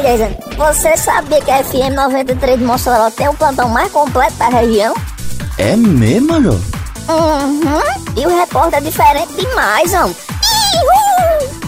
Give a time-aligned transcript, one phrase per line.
[0.00, 4.48] Jason, você sabia que a FM 93 de Mossoró tem o plantão mais completo da
[4.48, 4.94] região?
[5.58, 6.58] É mesmo, Major?
[7.08, 8.16] Uhum.
[8.16, 10.16] E o repórter é diferente demais, homem.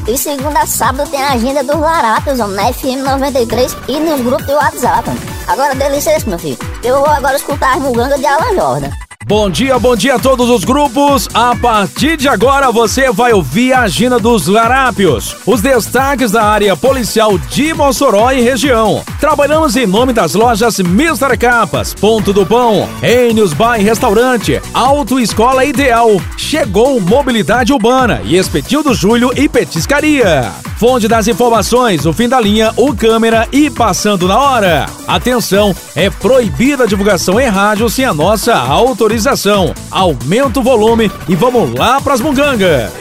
[0.06, 4.21] E segunda a sábado tem a agenda dos larápios, homem, na FM 93 e nos
[4.21, 5.11] grupos do WhatsApp.
[5.46, 6.59] Agora, delícia meu filho.
[6.82, 9.04] Eu vou agora escutar as mugangas de Alan Jordan.
[9.27, 11.30] Bom dia, bom dia a todos os grupos.
[11.32, 15.34] A partir de agora você vai ouvir a agenda dos larápios.
[15.46, 19.02] Os destaques da área policial de Mossoró e região.
[19.18, 21.39] Trabalhamos em nome das lojas Mr.
[21.39, 26.11] Capas, Ponto do Pão, Enios Bar Restaurante, Autoescola Ideal.
[26.36, 30.52] Chegou Mobilidade Urbana e Espetil do Júlio e Petiscaria.
[30.86, 34.84] Fonte das informações, o fim da linha, o câmera e passando na hora.
[35.06, 39.72] Atenção, é proibida a divulgação em rádio sem a nossa autorização.
[39.91, 42.92] Aumenta o volume e vamos lá pras mungangas.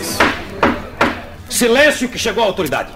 [1.49, 2.89] Silêncio que chegou a autoridade.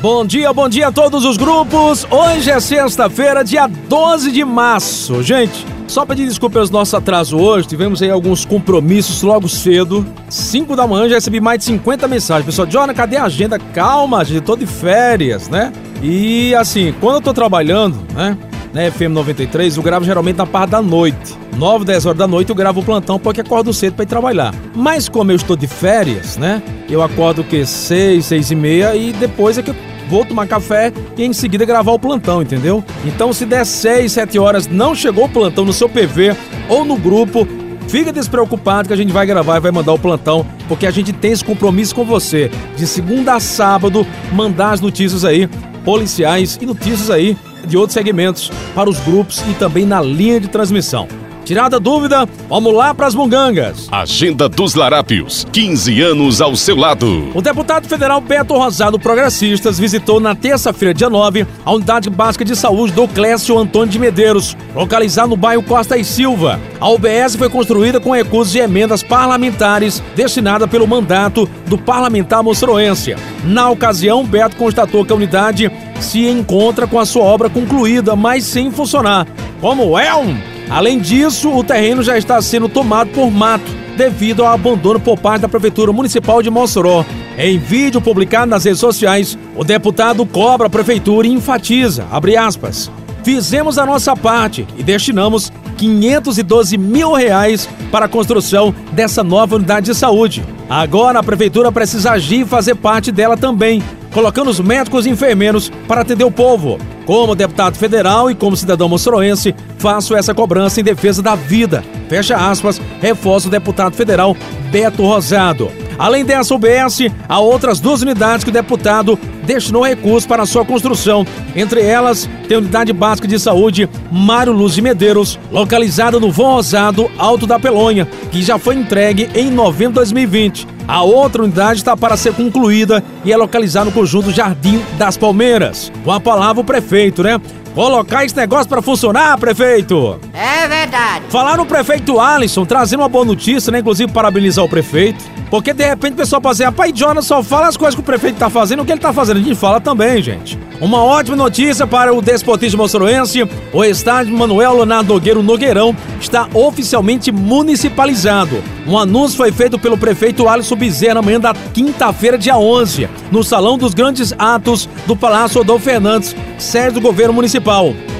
[0.00, 2.06] Bom dia, bom dia a todos os grupos.
[2.08, 5.20] Hoje é sexta-feira, dia 12 de março.
[5.20, 10.06] Gente, só pedir desculpa pelos nossos atrasos hoje, tivemos aí alguns compromissos logo cedo.
[10.26, 12.46] 5 da manhã já recebi mais de 50 mensagens.
[12.46, 13.58] Pessoal, Jonah, cadê a agenda?
[13.58, 15.70] Calma, gente, tô de férias, né?
[16.02, 18.38] E assim, quando eu tô trabalhando, né?
[18.72, 21.36] Na FM 93, eu gravo geralmente na parte da noite.
[21.58, 24.54] 9, 10 horas da noite eu gravo o plantão porque acordo cedo para ir trabalhar.
[24.74, 26.62] Mas como eu estou de férias, né?
[26.88, 29.76] Eu acordo que 6, 6 e meia e depois é que eu
[30.12, 32.84] vou tomar café e em seguida gravar o plantão, entendeu?
[33.02, 36.36] Então se der 6, 7 horas, não chegou o plantão no seu PV
[36.68, 37.48] ou no grupo,
[37.88, 41.12] Fica despreocupado que a gente vai gravar e vai mandar o plantão, porque a gente
[41.12, 45.46] tem esse compromisso com você de segunda a sábado mandar as notícias aí
[45.84, 50.48] policiais e notícias aí de outros segmentos para os grupos e também na linha de
[50.48, 51.06] transmissão.
[51.44, 53.88] Tirada dúvida, vamos lá para as mungangas.
[53.90, 57.30] Agenda dos Larápios, 15 anos ao seu lado.
[57.34, 62.54] O deputado federal Beto Rosado Progressistas visitou na terça-feira, dia 9, a unidade básica de
[62.54, 66.60] saúde do Clécio Antônio de Medeiros, localizada no bairro Costa e Silva.
[66.78, 73.16] A UBS foi construída com recursos de emendas parlamentares destinada pelo mandato do parlamentar moçoroense.
[73.42, 78.44] Na ocasião, Beto constatou que a unidade se encontra com a sua obra concluída, mas
[78.44, 79.26] sem funcionar.
[79.60, 84.52] Como é um Além disso, o terreno já está sendo tomado por mato devido ao
[84.52, 87.04] abandono por parte da Prefeitura Municipal de Mossoró.
[87.36, 92.06] Em vídeo publicado nas redes sociais, o deputado cobra a prefeitura e enfatiza,
[92.38, 92.90] aspas,
[93.22, 99.86] fizemos a nossa parte e destinamos 512 mil reais para a construção dessa nova unidade
[99.86, 100.44] de saúde.
[100.68, 105.70] Agora a prefeitura precisa agir e fazer parte dela também, colocando os médicos e enfermeiros
[105.88, 106.78] para atender o povo.
[107.04, 111.82] Como deputado federal e como cidadão moçoroense, faço essa cobrança em defesa da vida.
[112.08, 114.36] Fecha aspas, reforça o deputado federal
[114.70, 115.81] Beto Rosado.
[115.98, 121.26] Além dessa UBS, há outras duas unidades que o deputado destinou recursos para sua construção.
[121.54, 126.52] Entre elas, tem a Unidade Básica de Saúde Mário Luz de Medeiros, localizada no Vão
[126.54, 130.66] Rosado, Alto da Pelonha, que já foi entregue em novembro de 2020.
[130.86, 135.92] A outra unidade está para ser concluída e é localizada no conjunto Jardim das Palmeiras.
[136.04, 137.40] Com a palavra o prefeito, né?
[137.74, 140.20] Colocar esse negócio para funcionar, prefeito!
[140.34, 141.24] É verdade.
[141.30, 143.78] Falar no prefeito Alisson, trazendo uma boa notícia, né?
[143.78, 145.24] Inclusive parabenizar o prefeito.
[145.48, 148.04] Porque de repente o pessoal pode dizer, rapaz, Jonas só fala as coisas que o
[148.04, 149.38] prefeito tá fazendo, o que ele tá fazendo.
[149.38, 150.58] A gente fala também, gente.
[150.80, 153.48] Uma ótima notícia para o despotismo moçoroense.
[153.72, 158.62] O estádio Manuel Leonardo Nogueiro Nogueirão está oficialmente municipalizado.
[158.86, 163.44] Um anúncio foi feito pelo prefeito Alisson Bezerra na manhã da quinta-feira, dia 11, no
[163.44, 167.61] Salão dos Grandes Atos do Palácio Rodolfo Fernandes, sede do governo municipal.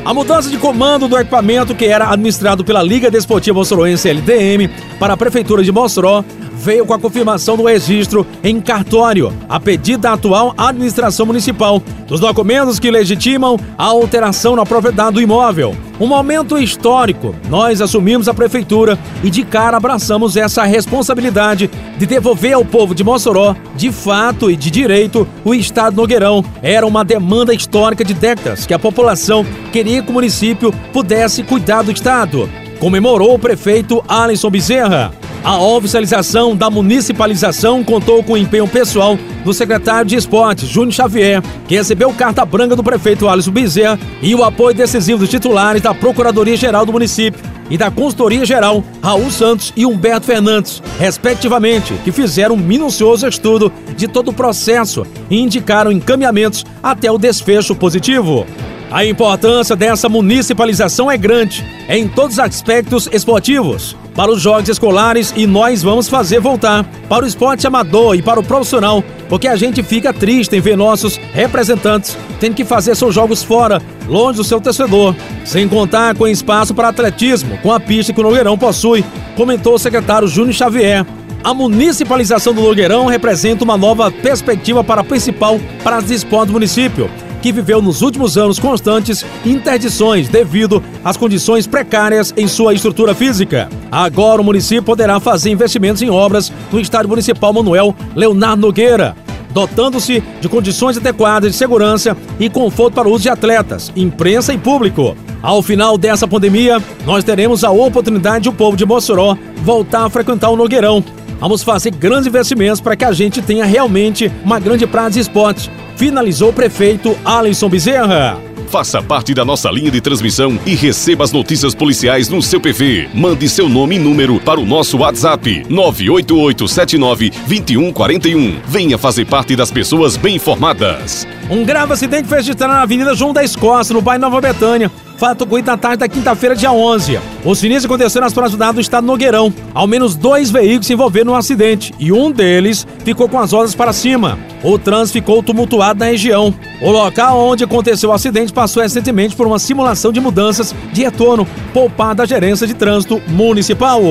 [0.04, 5.14] A mudança de comando do equipamento, que era administrado pela Liga Desportiva Moçoroense LDM, para
[5.14, 10.12] a Prefeitura de Mossoró, veio com a confirmação do registro em cartório, a pedido da
[10.12, 15.76] atual administração municipal, dos documentos que legitimam a alteração na propriedade do imóvel.
[16.03, 17.33] Um momento histórico.
[17.49, 23.05] Nós assumimos a prefeitura e de cara abraçamos essa responsabilidade de devolver ao povo de
[23.05, 26.45] Mossoró, de fato e de direito, o estado Nogueirão.
[26.61, 31.83] Era uma demanda histórica de décadas que a população queria que o município pudesse cuidar
[31.83, 32.51] do estado.
[32.81, 35.22] Comemorou o prefeito Alisson Bezerra.
[35.44, 41.42] A oficialização da municipalização contou com o empenho pessoal do secretário de Esportes, Júnior Xavier,
[41.66, 45.92] que recebeu carta branca do prefeito Alisson Bezerra e o apoio decisivo dos titulares da
[45.92, 52.59] Procuradoria-Geral do município e da Consultoria-Geral, Raul Santos e Humberto Fernandes, respectivamente, que fizeram um
[52.59, 58.47] minucioso estudo de todo o processo e indicaram encaminhamentos até o desfecho positivo.
[58.92, 65.32] A importância dessa municipalização é grande em todos os aspectos esportivos para os jogos escolares
[65.36, 66.84] e nós vamos fazer voltar.
[67.09, 70.76] Para o esporte amador e para o profissional, porque a gente fica triste em ver
[70.76, 75.14] nossos representantes tendo que fazer seus jogos fora, longe do seu torcedor,
[75.44, 79.04] sem contar com espaço para atletismo, com a pista que o Nogueirão possui,
[79.36, 81.06] comentou o secretário Júnior Xavier.
[81.44, 86.54] A municipalização do Nogueirão representa uma nova perspectiva para a principal praça de esporte do
[86.54, 87.09] município,
[87.42, 93.68] que viveu nos últimos anos constantes interdições devido às condições precárias em sua estrutura física.
[93.91, 99.16] Agora o município poderá fazer investimentos em obras no Estádio Municipal Manuel Leonardo Nogueira,
[99.50, 104.59] dotando-se de condições adequadas de segurança e conforto para o uso de atletas, imprensa e
[104.59, 105.16] público.
[105.42, 110.10] Ao final dessa pandemia, nós teremos a oportunidade de o povo de Mossoró voltar a
[110.10, 111.04] frequentar o Nogueirão.
[111.42, 115.68] Vamos fazer grandes investimentos para que a gente tenha realmente uma grande praça de esportes
[115.97, 118.39] finalizou o prefeito Alisson Bezerra.
[118.68, 123.09] Faça parte da nossa linha de transmissão e receba as notícias policiais no seu PV.
[123.12, 128.60] Mande seu nome e número para o nosso WhatsApp 988792141.
[128.65, 131.27] Venha fazer parte das pessoas bem informadas.
[131.50, 134.88] Um grave acidente foi registrado na Avenida João da Escócia, no bairro Nova Betânia
[135.22, 137.21] fato ocorrido na tarde da quinta-feira, dia 11.
[137.45, 139.54] O sinistro aconteceu nas proximidades do estado Nogueirão.
[139.72, 143.72] Ao menos dois veículos se envolveram no acidente e um deles ficou com as rodas
[143.72, 144.36] para cima.
[144.65, 146.53] O trânsito ficou tumultuado na região.
[146.80, 151.47] O local onde aconteceu o acidente passou recentemente por uma simulação de mudanças de retorno
[151.72, 154.03] poupada à gerência de trânsito municipal.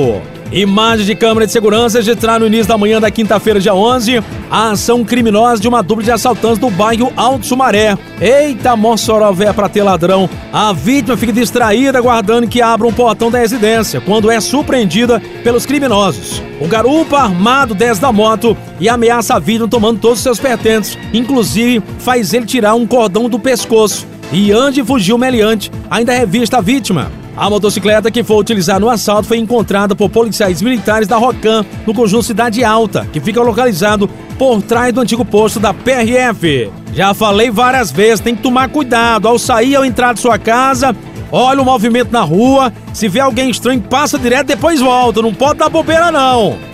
[0.51, 4.71] Imagens de câmera de segurança registraram no início da manhã da quinta-feira, dia 11, a
[4.71, 7.97] ação criminosa de uma dupla de assaltantes do bairro Alto Sumaré.
[8.19, 10.29] Eita, Mossoró véia pra ter ladrão.
[10.51, 15.65] A vítima fica distraída aguardando que abra um portão da residência, quando é surpreendida pelos
[15.65, 16.43] criminosos.
[16.59, 20.97] O garupa armado desce da moto e ameaça a vítima tomando todos os seus pertences,
[21.13, 24.05] inclusive faz ele tirar um cordão do pescoço.
[24.33, 27.20] E antes de fugir o meliante, ainda revista a vítima.
[27.35, 31.93] A motocicleta que foi utilizada no assalto foi encontrada por policiais militares da Rocan, no
[31.93, 36.69] conjunto Cidade Alta, que fica localizado por trás do antigo posto da PRF.
[36.93, 40.95] Já falei várias vezes, tem que tomar cuidado ao sair ou entrar de sua casa.
[41.31, 45.59] Olha o movimento na rua, se vê alguém estranho, passa direto depois volta, não pode
[45.59, 46.70] dar bobeira não.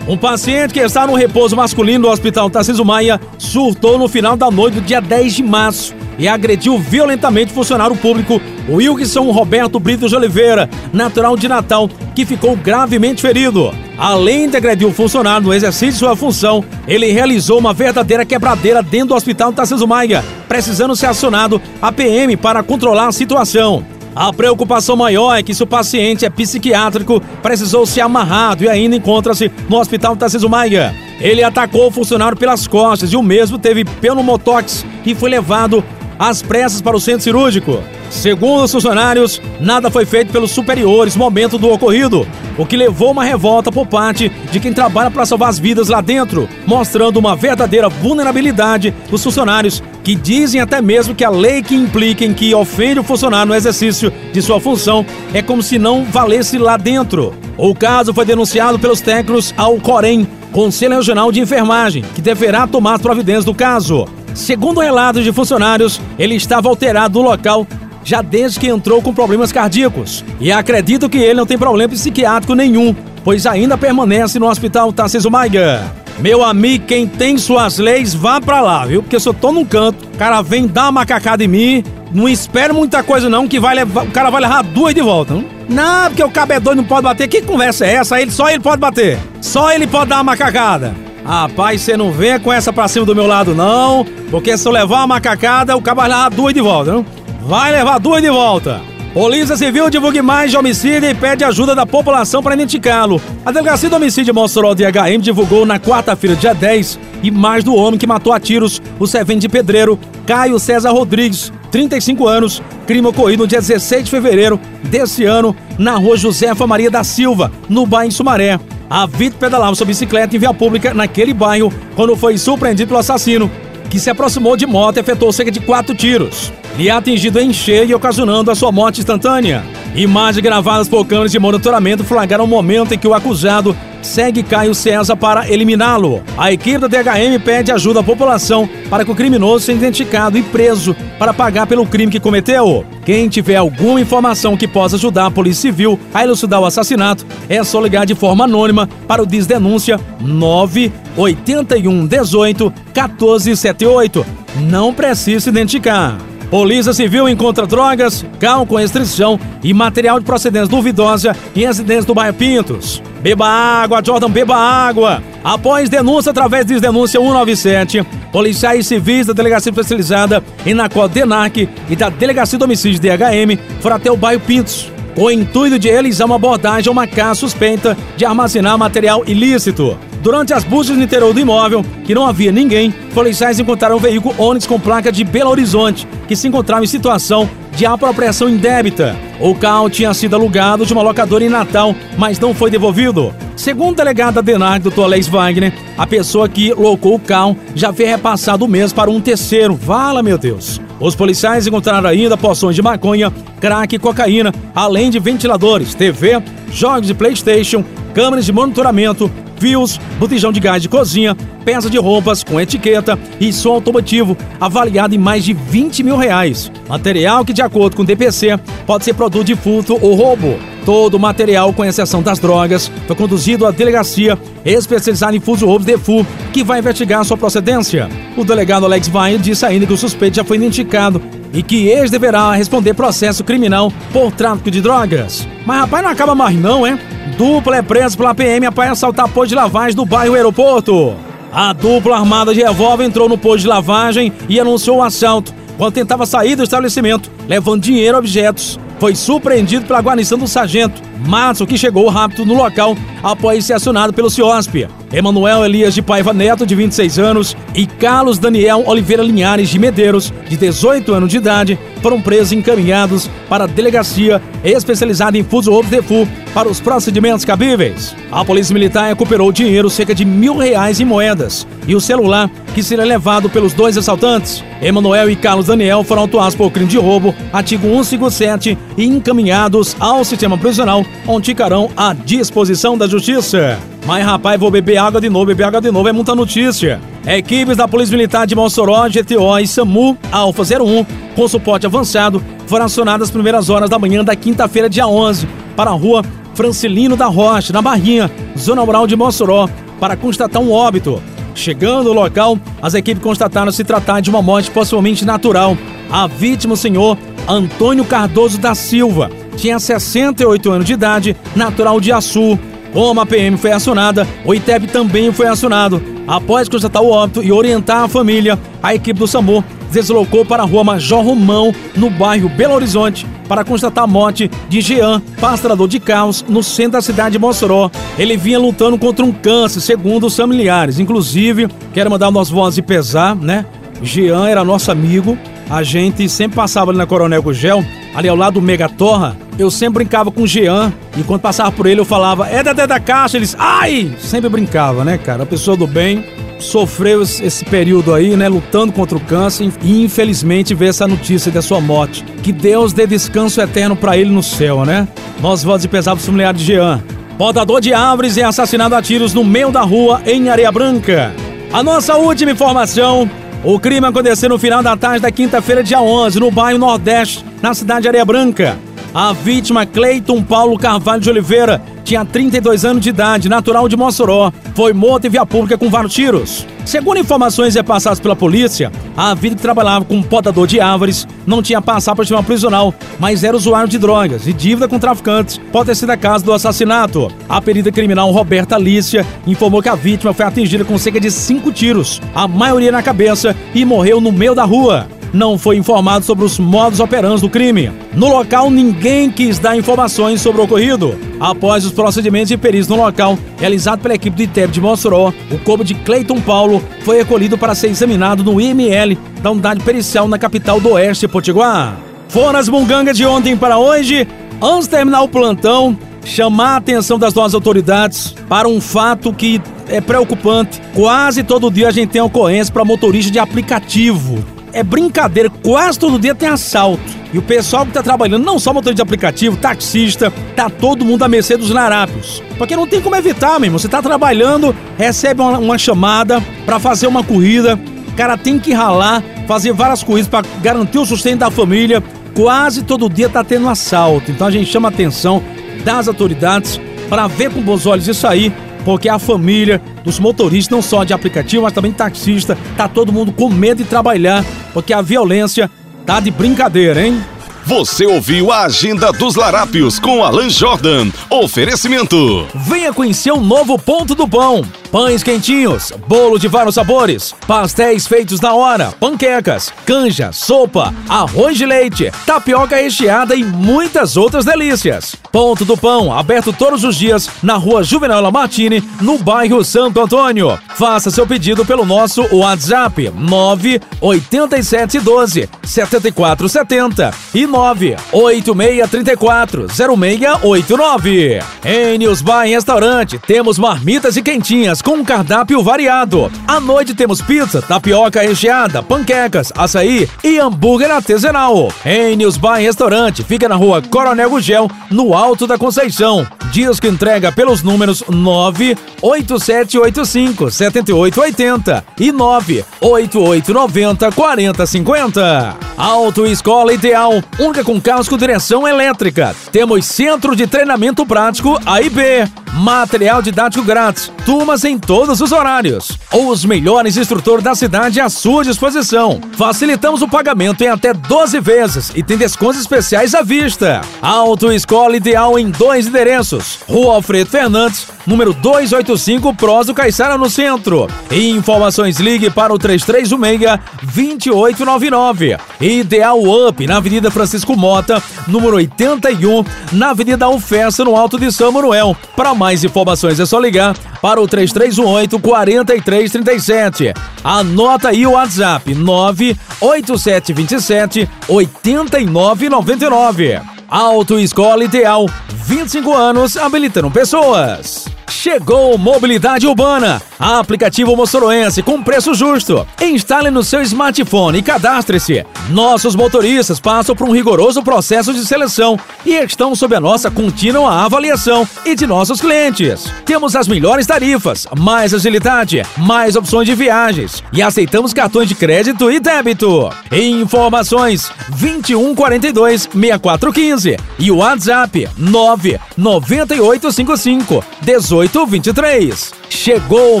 [0.08, 4.48] Um paciente que está no repouso masculino do Hospital Tarcísio Maia surtou no final da
[4.52, 10.08] noite do dia 10 de março e agrediu violentamente o funcionário público Wilson Roberto Brito
[10.08, 13.74] de Oliveira, natural de Natal, que ficou gravemente ferido.
[13.98, 18.84] Além de agredir o funcionário no exercício de sua função, ele realizou uma verdadeira quebradeira
[18.84, 23.95] dentro do hospital Tarcísio Maia, precisando ser acionado a PM para controlar a situação.
[24.16, 28.96] A preocupação maior é que se o paciente é psiquiátrico, precisou ser amarrado e ainda
[28.96, 30.94] encontra-se no hospital Tarcísio Maia.
[31.20, 35.84] Ele atacou o funcionário pelas costas e o mesmo teve pneumotox e foi levado
[36.18, 37.78] às pressas para o centro cirúrgico.
[38.10, 42.26] Segundo os funcionários, nada foi feito pelos superiores no momento do ocorrido,
[42.56, 46.00] o que levou uma revolta por parte de quem trabalha para salvar as vidas lá
[46.00, 51.74] dentro, mostrando uma verdadeira vulnerabilidade dos funcionários, que dizem até mesmo que a lei que
[51.74, 55.04] implica em que ofende o funcionário no exercício de sua função
[55.34, 57.34] é como se não valesse lá dentro.
[57.58, 62.98] O caso foi denunciado pelos técnicos ao Corém, Conselho Regional de Enfermagem, que deverá tomar
[62.98, 64.06] providência do caso.
[64.34, 67.66] Segundo relatos de funcionários, ele estava alterado no local
[68.06, 70.24] já desde que entrou com problemas cardíacos.
[70.40, 72.94] E acredito que ele não tem problema psiquiátrico nenhum,
[73.24, 75.92] pois ainda permanece no hospital Tarcísio Maiga.
[76.20, 79.02] Meu amigo, quem tem suas leis, vá pra lá, viu?
[79.02, 82.28] Porque se eu tô num canto, o cara vem dar uma macacada em mim, não
[82.28, 85.44] espere muita coisa não, que vai levar, o cara vai levar duas de volta, não?
[85.68, 87.26] Não, porque o cabedor não pode bater.
[87.26, 88.20] Que conversa é essa?
[88.20, 89.18] Ele, só ele pode bater.
[89.40, 90.94] Só ele pode dar uma macacada.
[91.24, 94.06] Rapaz, você não venha com essa pra cima do meu lado, não.
[94.30, 97.25] Porque se eu levar uma macacada, o cara vai levar duas de volta, não?
[97.46, 98.80] Vai levar duas de volta.
[99.14, 103.22] Polícia Civil divulga mais de homicídio e pede ajuda da população para identificá-lo.
[103.44, 106.98] A Delegacia do Homicídio Mossoró DHM divulgou na quarta-feira, dia 10,
[107.32, 112.26] mais do homem que matou a tiros o servente de pedreiro Caio César Rodrigues, 35
[112.26, 117.04] anos, crime ocorrido no dia 16 de fevereiro desse ano, na rua Josefa Maria da
[117.04, 118.58] Silva, no bairro Sumaré.
[118.90, 123.48] A vítima pedalava sua bicicleta em via pública naquele bairro quando foi surpreendido pelo assassino,
[123.88, 126.52] que se aproximou de moto e efetuou cerca de quatro tiros.
[126.78, 129.64] Ele é atingido em cheio, ocasionando a sua morte instantânea.
[129.94, 134.74] Imagens gravadas por câmeras de monitoramento flagraram o momento em que o acusado segue Caio
[134.74, 136.22] César para eliminá-lo.
[136.36, 140.42] A equipe da DHM pede ajuda à população para que o criminoso seja identificado e
[140.42, 142.84] preso para pagar pelo crime que cometeu.
[143.06, 147.64] Quem tiver alguma informação que possa ajudar a Polícia Civil a elucidar o assassinato, é
[147.64, 154.26] só ligar de forma anônima para o Desdenúncia 981 18 1478.
[154.68, 156.18] Não precisa identificar.
[156.50, 162.14] Polícia Civil encontra drogas, carro com restrição e material de procedência duvidosa em residência do
[162.14, 163.02] bairro Pintos.
[163.20, 165.22] Beba água, Jordan, beba água.
[165.42, 171.96] Após denúncia através de denúncia 197, policiais civis da Delegacia Especializada em Nacó Denac e
[171.96, 176.26] da Delegacia de Homicídio DHM foram até o bairro Pintos com o intuito de realizar
[176.26, 179.98] uma abordagem a uma casa suspeita de armazenar material ilícito.
[180.26, 184.34] Durante as buscas no interior do imóvel, que não havia ninguém, policiais encontraram um veículo
[184.36, 189.14] Onix com placa de Belo Horizonte, que se encontrava em situação de apropriação indébita.
[189.38, 193.32] O carro tinha sido alugado de uma locadora em Natal, mas não foi devolvido.
[193.54, 195.02] Segundo o delegado da DENAR, Dr.
[195.02, 199.20] Alex Wagner, a pessoa que locou o carro já havia repassado o mês para um
[199.20, 199.76] terceiro.
[199.76, 200.80] Vala, meu Deus.
[200.98, 206.42] Os policiais encontraram ainda porções de maconha, crack e cocaína, além de ventiladores, TV,
[206.72, 212.44] jogos de Playstation, câmeras de monitoramento, fios, botijão de gás de cozinha, peça de roupas
[212.44, 216.70] com etiqueta e som automotivo, avaliado em mais de 20 mil reais.
[216.88, 220.58] Material que, de acordo com o DPC, pode ser produto de furto ou roubo.
[220.84, 225.84] Todo o material, com exceção das drogas, foi conduzido à delegacia especializada em furto roubos
[225.84, 228.08] DEFU, que vai investigar sua procedência.
[228.36, 231.20] O delegado Alex Vai disse ainda que o suspeito já foi identificado
[231.52, 235.46] e que eles deverá responder processo criminal por tráfico de drogas.
[235.64, 236.98] Mas rapaz, não acaba mais não, é?
[237.36, 241.14] Dupla é preso pela PM após assaltar posto de lavagem do bairro Aeroporto.
[241.52, 245.94] A dupla armada de revólver entrou no posto de lavagem e anunciou o assalto quando
[245.94, 251.66] tentava sair do estabelecimento, levando dinheiro e objetos foi surpreendido pela guarnição do sargento Márcio,
[251.66, 254.88] que chegou rápido no local após ser acionado pelo CIOSP.
[255.12, 260.32] Emanuel Elias de Paiva Neto, de 26 anos, e Carlos Daniel Oliveira Linhares de Medeiros,
[260.48, 265.70] de 18 anos de idade, foram presos e encaminhados para a delegacia especializada em furto
[265.70, 268.14] roubo de FU para os procedimentos cabíveis.
[268.30, 272.82] A polícia militar recuperou dinheiro, cerca de mil reais em moedas, e o celular que
[272.82, 274.62] seria levado pelos dois assaltantes.
[274.82, 280.24] Emanuel e Carlos Daniel foram autuados por crime de roubo, artigo 157, e encaminhados ao
[280.24, 283.78] sistema prisional, onde ficarão à disposição da justiça.
[284.06, 287.00] Mas rapaz, vou beber água de novo, beber água de novo, é muita notícia.
[287.26, 292.84] Equipes da Polícia Militar de Mossoró, GTO e SAMU Alfa 01, com suporte avançado, foram
[292.84, 296.22] acionadas as primeiras horas da manhã da quinta-feira, dia 11, para a rua
[296.54, 301.20] Francilino da Rocha, na Barrinha, zona rural de Mossoró, para constatar um óbito.
[301.52, 305.76] Chegando ao local, as equipes constataram se tratar de uma morte possivelmente natural.
[306.08, 312.12] A vítima, o senhor Antônio Cardoso da Silva, tinha 68 anos de idade, natural de
[312.12, 312.56] Açu.
[312.92, 316.02] Como a PM foi acionada, o ITEP também foi acionado.
[316.26, 320.66] Após constatar o óbito e orientar a família, a equipe do SAMU deslocou para a
[320.66, 326.00] rua Major Romão, no bairro Belo Horizonte, para constatar a morte de Jean, pastrador de
[326.00, 327.90] carros, no centro da cidade de Mossoró.
[328.18, 330.98] Ele vinha lutando contra um câncer, segundo os familiares.
[330.98, 333.64] Inclusive, quero mandar nossas vozes de pesar, né?
[334.02, 335.38] Jean era nosso amigo,
[335.68, 339.36] a gente sempre passava ali na Coronel Gugel, ali ao lado do Mega Torra.
[339.58, 342.72] Eu sempre brincava com o Jean e quando passava por ele eu falava, é da
[342.72, 344.14] da caixa, eles, ai!
[344.18, 345.42] Sempre brincava, né, cara?
[345.42, 346.24] A pessoa do bem
[346.58, 351.60] sofreu esse período aí, né, lutando contra o câncer e infelizmente vê essa notícia da
[351.60, 352.24] sua morte.
[352.42, 355.06] Que Deus dê descanso eterno para ele no céu, né?
[355.40, 357.02] Nós de pesar pro familiar de Jean.
[357.36, 361.34] Podador de árvores é assassinado a tiros no meio da rua em Areia Branca.
[361.72, 363.28] A nossa última informação
[363.66, 367.74] o crime aconteceu no final da tarde da quinta-feira, dia 11, no bairro Nordeste, na
[367.74, 368.78] cidade de Areia Branca.
[369.12, 374.52] A vítima, Cleiton Paulo Carvalho de Oliveira, tinha 32 anos de idade, natural de Mossoró.
[374.74, 376.64] Foi morto em via pública com vários tiros.
[376.84, 381.82] Segundo informações repassadas pela polícia, a vítima que trabalhava como podador de árvores não tinha
[381.82, 385.58] passado por sistema prisional, mas era usuário de drogas e dívida com traficantes.
[385.72, 387.28] Pode ter sido a causa do assassinato.
[387.48, 391.72] A perita criminal Roberta Alicia informou que a vítima foi atingida com cerca de cinco
[391.72, 396.44] tiros, a maioria na cabeça, e morreu no meio da rua não foi informado sobre
[396.44, 397.90] os modos operantes do crime.
[398.14, 401.16] No local, ninguém quis dar informações sobre o ocorrido.
[401.38, 405.58] Após os procedimentos de perícia no local, realizado pela equipe do ITEB de Mossoró, o
[405.58, 410.38] corpo de Cleiton Paulo foi recolhido para ser examinado no IML da unidade pericial na
[410.38, 411.96] capital do Oeste, Potiguar.
[412.28, 414.26] Foram as mungangas de ontem para hoje.
[414.60, 419.60] Antes de terminar o plantão, chamar a atenção das nossas autoridades para um fato que
[419.88, 420.80] é preocupante.
[420.94, 426.18] Quase todo dia a gente tem ocorrência para motorista de aplicativo é brincadeira, quase todo
[426.18, 427.02] dia tem assalto.
[427.32, 431.22] E o pessoal que tá trabalhando, não só motorista de aplicativo, taxista, tá todo mundo
[431.22, 432.42] à mercê dos larápios.
[432.56, 433.78] Porque não tem como evitar, mesmo.
[433.78, 438.72] Você tá trabalhando, recebe uma, uma chamada para fazer uma corrida, o cara tem que
[438.72, 442.02] ralar, fazer várias corridas para garantir o sustento da família.
[442.34, 444.30] Quase todo dia tá tendo assalto.
[444.30, 445.42] Então a gente chama a atenção
[445.84, 448.52] das autoridades para ver com bons olhos isso aí
[448.86, 453.32] porque a família dos motoristas, não só de aplicativo, mas também taxista, tá todo mundo
[453.32, 455.70] com medo de trabalhar, porque a violência
[456.06, 457.20] Tá de brincadeira, hein?
[457.64, 461.08] Você ouviu a Agenda dos Larápios com Alan Jordan.
[461.28, 462.46] Oferecimento.
[462.54, 464.64] Venha conhecer o novo Ponto do Pão.
[464.90, 471.66] Pães quentinhos, bolo de vários sabores, pastéis feitos na hora, panquecas, canja, sopa, arroz de
[471.66, 475.16] leite, tapioca recheada e muitas outras delícias.
[475.32, 480.56] Ponto do Pão, aberto todos os dias na rua Juvenal Lamartine, no bairro Santo Antônio.
[480.76, 491.40] Faça seu pedido pelo nosso WhatsApp 98712 7470 e 98634 0689.
[491.64, 496.30] Em News Bar Restaurante, temos marmitas e quentinhas com um cardápio variado.
[496.46, 501.72] À noite temos pizza, tapioca recheada, panquecas, açaí e hambúrguer artesanal.
[501.84, 506.26] Em News Bar Restaurante, fica na rua Coronel Gugel, no Alto da Conceição.
[506.50, 515.56] Dias que entrega pelos números 98785 7880 e 98890 4050.
[515.76, 519.36] Autoescola Ideal, única com carros com direção elétrica.
[519.52, 525.98] Temos centro de treinamento prático AIB, material didático grátis, turmas em todos os horários.
[526.12, 529.20] Os melhores instrutores da cidade à sua disposição.
[529.36, 533.80] Facilitamos o pagamento em até 12 vezes e tem descontos especiais à vista.
[534.02, 540.88] Autoescola Ideal em dois endereços: Rua Alfredo Fernandes, número 285, Prós do Caiçara no centro.
[541.10, 545.38] E informações ligue para o 3316-2899.
[545.60, 551.52] Ideal Up na Avenida Francisco Mota, número 81, na Avenida Alfessa, no Alto de São
[551.52, 551.96] Manuel.
[552.16, 556.94] Para mais informações é só ligar para o 3318 4337.
[557.22, 563.38] Anota aí o WhatsApp 98727 8999.
[563.68, 567.95] Autoescola Ideal, 25 anos habilitando pessoas.
[568.08, 572.66] Chegou Mobilidade Urbana, aplicativo moçoroense com preço justo.
[572.80, 575.26] Instale no seu smartphone e cadastre-se.
[575.50, 580.84] Nossos motoristas passam por um rigoroso processo de seleção e estão sob a nossa contínua
[580.84, 582.92] avaliação e de nossos clientes.
[583.04, 588.90] Temos as melhores tarifas, mais agilidade, mais opções de viagens e aceitamos cartões de crédito
[588.90, 589.70] e débito.
[589.92, 597.95] Informações 2142 6415 e o WhatsApp 99855 18
[598.26, 599.12] 23.
[599.28, 600.00] Chegou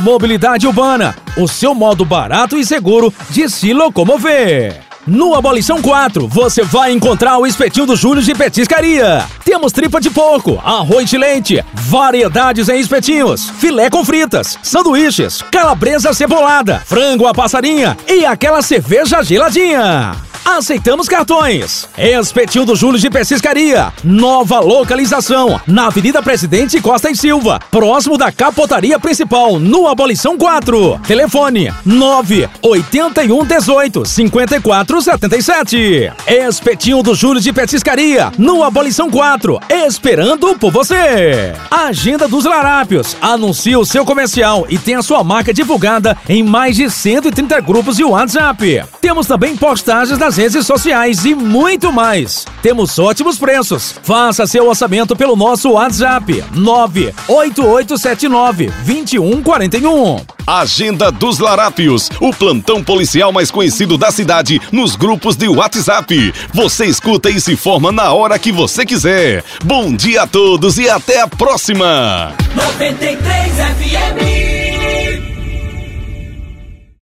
[0.00, 4.80] Mobilidade Urbana, o seu modo barato e seguro de se locomover.
[5.06, 9.24] No Abolição 4, você vai encontrar o espetinho do Júlio de Petiscaria.
[9.44, 16.12] Temos tripa de porco, arroz de leite, variedades em espetinhos, filé com fritas, sanduíches, calabresa
[16.12, 20.25] cebolada, frango a passarinha e aquela cerveja geladinha.
[20.46, 21.88] Aceitamos cartões.
[21.98, 23.92] Espetinho do Júlio de Petiscaria.
[24.04, 25.60] Nova localização.
[25.66, 27.58] Na Avenida Presidente Costa e Silva.
[27.68, 29.58] Próximo da capotaria principal.
[29.58, 31.00] No Abolição 4.
[31.04, 36.12] Telefone 981 18 54 77.
[36.28, 38.30] Espetinho do Júlio de Petiscaria.
[38.38, 39.58] No Abolição 4.
[39.68, 41.54] Esperando por você.
[41.68, 43.16] Agenda dos Larápios.
[43.20, 48.04] Anuncie o seu comercial e tenha sua marca divulgada em mais de 130 grupos de
[48.04, 48.84] WhatsApp.
[49.00, 52.44] Temos também postagens nas redes sociais e muito mais.
[52.60, 53.94] Temos ótimos preços.
[54.02, 60.20] Faça seu orçamento pelo nosso WhatsApp 98879 2141.
[60.46, 66.34] Agenda dos Larápios, o plantão policial mais conhecido da cidade nos grupos de WhatsApp.
[66.52, 69.42] Você escuta e se informa na hora que você quiser.
[69.64, 72.32] Bom dia a todos e até a próxima.
[72.54, 74.65] 93 FM